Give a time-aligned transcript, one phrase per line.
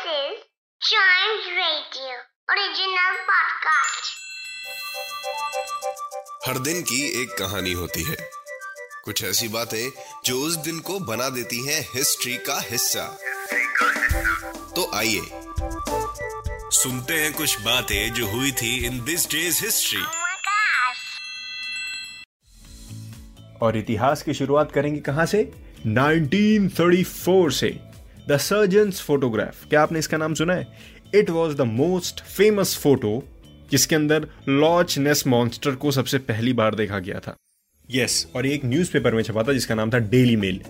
[0.00, 0.36] is
[0.82, 2.12] Chimes Radio
[2.50, 4.06] original podcast.
[6.46, 8.30] हर दिन की एक कहानी होती है।
[9.04, 9.90] कुछ ऐसी बातें
[10.24, 13.18] जो उस दिन को बना देती हैं हिस्ट्री का हिस्सा।
[14.76, 15.20] तो आइए
[16.70, 20.02] सुनते हैं कुछ बातें जो हुई थी इन दिस डेज़ हिस्ट्री.
[23.62, 25.52] और इतिहास की शुरुआत करेंगे कहाँ से?
[25.86, 27.89] 1934 से।
[28.30, 30.66] द सर्जन्स फोटोग्राफ क्या आपने इसका नाम सुना है?
[31.14, 33.28] It was the most famous photo
[33.70, 37.36] जिसके अंदर लॉच नेस मॉन्स्टर को सबसे पहली बार देखा गया था।
[37.90, 40.60] यस yes, और एक न्यूज़पेपर में छपा था जिसका नाम था डेली मेल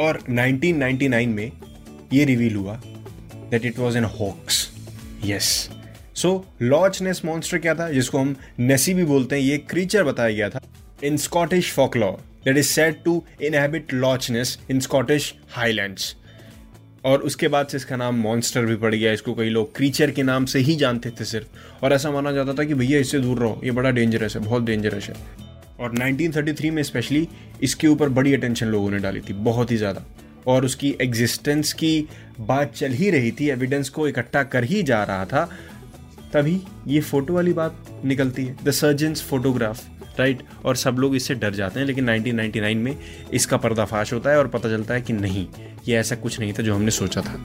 [0.00, 1.52] और 1999 में
[2.12, 2.82] ये रिवील हुआ
[3.50, 4.70] that it was an hoax
[5.24, 5.70] yes
[6.14, 7.90] so Loch Ness monster क्या था?
[7.90, 10.60] जिसको हम नेसी भी बोलते हैं ये क्रीचर बताया गया था
[11.04, 11.78] in Scottish
[12.44, 16.21] that is said to inhabit Loch Ness in Scottish Highlands.
[17.04, 20.22] और उसके बाद से इसका नाम मॉन्स्टर भी पड़ गया। इसको कई लोग क्रीचर के
[20.22, 23.38] नाम से ही जानते थे सिर्फ़। और ऐसा माना जाता था कि भैया, इससे दूर
[23.38, 25.14] रहो। ये बड़ा डेंजरस है, बहुत डेंजरस है।
[25.80, 27.28] और 1933 में स्पेशली
[27.62, 30.04] इसके ऊपर बड़ी अटेंशन लोगों ने डाली थी, बहुत ही ज़्यादा।
[30.46, 32.08] और उसकी एग्जिस्टेंस की
[32.40, 35.48] बात चल ही रही थी एविडेंस को इकट्ठा कर ही जा रहा था।
[36.32, 41.34] तभी ये फ़ोटो वाली बात निकलती है। द सर्जन्स फोटोग्राफ राइट और सब लोग इससे
[41.34, 42.96] डर जाते हैं, लेकिन 1999 में
[43.32, 45.46] इसका पर्दाफाश होता है और पता चलता है कि नहीं,
[45.88, 47.44] ये ऐसा कुछ नहीं था जो हमने सोचा था।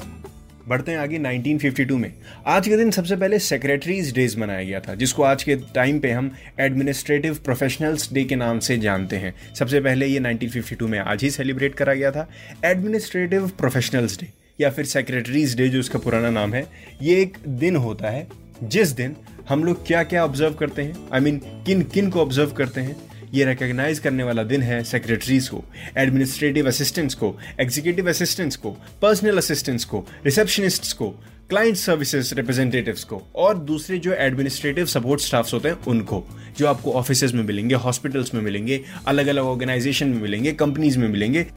[0.67, 2.13] बढ़ते हैं आगे 1952 में।
[2.47, 6.11] आज के दिन सबसे पहले सेक्रेटरीज डेज़ मनाया गया था, जिसको आज के टाइम पे
[6.11, 11.23] हम एडमिनिस्ट्रेटिव प्रोफेशनल्स डे के नाम से जानते हैं। सबसे पहले ये 1952 में आज
[11.23, 12.29] ही सेलिब्रेट करा गया था।
[12.65, 14.27] एडमिनिस्ट्रेटिव प्रोफेशनल्स डे
[14.59, 16.67] या फिर सेक्रेटरीज डे जो इसका पुराना नाम है,
[17.01, 18.27] ये एक दिन होता है
[18.63, 19.15] जिस दिन
[19.49, 22.51] हम लोग क्या क्या ऑब्ज़र्व करते हैं आई I मीन mean, किन किन को ऑब्ज़र्व
[22.51, 22.95] करते हैं
[23.33, 25.63] ये रिकग्नाइज करने वाला दिन है सेक्रेटरीज को
[25.97, 31.09] एडमिनिस्ट्रेटिव असिस्टेंट्स को एग्जीक्यूटिव असिस्टेंट्स को पर्सनल असिस्टेंट्स को रिसेप्शनिस्ट्स को
[31.49, 36.23] क्लाइंट सर्विसेज़ रिप्रेजेंटेटिव्स को और दूसरे जो एडमिनिस्ट्रेटिव सपोर्ट स्टाफ्स होते हैं उनको
[36.57, 41.07] जो आपको ऑफ़िस में मिलेंगे हॉस्पिटल्स में मिलेंगे अलग अलग ऑर्गेनाइजेशन में मिलेंगे कंपनीज़ में
[41.07, 41.47] मिलेंगे।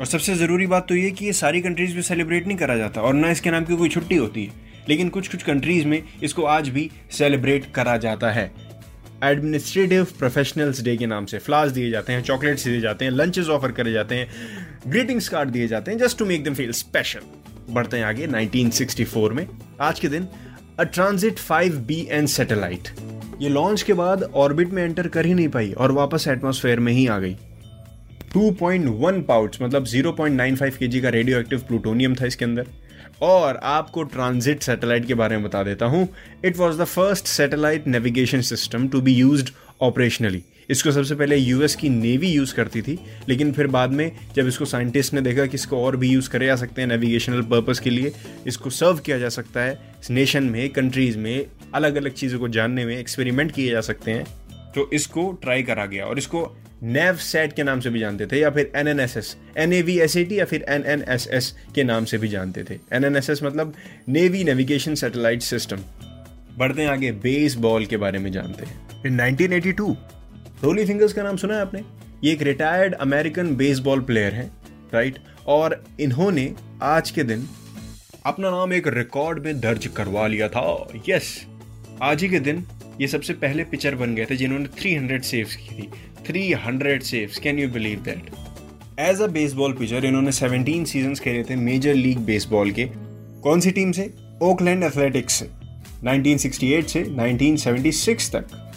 [0.00, 3.00] और सबसे ज़रूरी बात तो ये कि ये सारी कंट्रीज़ में सेलिब्रेट नहीं करा जाता
[3.00, 6.42] और ना इसके नाम की कोई छुट्टी होती है। लेकिन कुछ कुछ कंट्रीज़ में इसको
[6.44, 8.50] आज भी सेलिब्रेट करा जाता है।
[9.24, 13.48] एडमिनिस्ट्रेटिव प्रोफेशनल्स डे के नाम से फ्लावर्स दिए जाते हैं चॉकलेट्स दिए जाते हैं लंचेस
[13.48, 14.28] ऑफ़र करे जाते हैं
[14.88, 17.20] ग्रीटिंग्स कार्ड दिए जाते हैं just to make them feel special
[17.70, 19.46] बढ़ते हैं आगे 1964 में।
[19.80, 20.28] आज के दिन
[20.78, 22.88] a transit 5 B N satellite
[23.40, 26.92] ये लॉन्च के बाद ऑर्बिट में एंटर कर ही नहीं पाई और वापस एटमॉस्फेयर में
[26.92, 27.36] ही आ गई।
[28.34, 32.66] 2.1 पाउच मतलब 0.95 केजी का रेडियो एक्टिव प्लूटोनियम था इसके अंदर।
[33.22, 36.08] और आपको ट्रांजिट सैटेलाइट के बारे में बता देता हूँ।
[36.44, 39.50] It was the first satellite navigation system to be use
[39.82, 44.46] operationally इसको सबसे पहले यूएस की नेवी यूज़ करती थी, लेकिन फिर बाद में जब
[44.46, 47.80] इसको साइंटिस्ट ने देखा कि इसको और भी यूज़ करे जा सकते हैं नेविगेशनल पर्पज़
[47.80, 48.12] के लिए,
[48.46, 49.78] इसको सर्व किया जा सकता है।
[50.10, 54.26] नेशन में कंट्रीज़ में अलग अलग चीज़ों को जानने में एक्सपेरिमेंट किए जा सकते हैं।
[54.74, 56.40] तो इसको ट्राई करा गया। और इसको
[56.82, 59.72] नेव सेट के नाम से भी जानते थे या फिर N N S S N
[59.72, 62.28] A V S A T या फिर एन एन एस एस के नाम से भी
[62.28, 63.74] जानते थे। एन एन एस एस मतलब
[64.08, 65.84] नेवी नेविगेशन सैटेलाइट सिस्टम
[66.58, 69.94] बढ़ते हैं आगे बेस बॉल के बारे में जानते हैं। इन 1982
[70.64, 71.82] रोली फिंगर्स का नाम सुना है आपने?
[72.24, 74.50] ये एक रिटायर्ड अमेरिकन बेसबॉल प्लेयर है
[74.94, 76.52] राइट और इन्होंने
[76.82, 77.48] आज के दिन
[78.26, 80.62] अपना नाम एक रिकॉर्ड में दर्ज करवा लिया था।
[81.08, 81.34] यस
[82.02, 82.64] आज ही के दिन
[83.00, 85.88] ये सबसे पहले पिचर बन गए थे जिन्होंने 300 सेव्स की थी।
[86.26, 88.30] 300 saves can you believe that
[88.98, 92.84] as a baseball pitcher इन्होंने 17 सीजन्स खेले थे मेजर लीग बेसबॉल के।
[93.42, 94.10] कौन सी टीम से?
[94.42, 95.50] ओकलैंड एथलेटिक्स से।
[96.04, 98.70] 1968 से 1976 तक।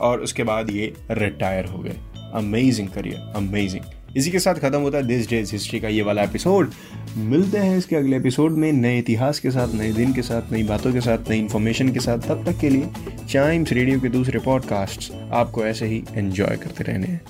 [0.00, 1.96] और उसके बाद ये रिटायर हो गए।
[2.34, 3.84] अमेजिंग करियर अमेजिंग
[4.16, 6.70] इसी के साथ खत्म होता है दिस डेज़ हिस्ट्री का ये वाला एपिसोड
[7.16, 10.62] मिलते हैं इसके अगले एपिसोड में नए इतिहास के साथ, नए दिन के साथ, नई
[10.62, 12.88] बातों के साथ, नई इन्फॉर्मेशन के साथ। तब तक के लिए
[13.32, 17.20] चाइम्स रेडियो के दूसरे पॉडकास्ट आपको ऐसे ही एंजॉय करते रहने हैं।